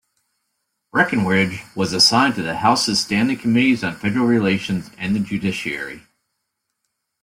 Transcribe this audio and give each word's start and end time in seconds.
Breckinridge 0.91 1.61
was 1.75 1.93
assigned 1.93 2.33
to 2.33 2.41
the 2.41 2.55
House's 2.57 2.99
standing 2.99 3.37
committees 3.37 3.83
on 3.83 3.95
Federal 3.95 4.25
Relations 4.25 4.89
and 4.97 5.15
the 5.15 5.19
Judiciary. 5.19 6.01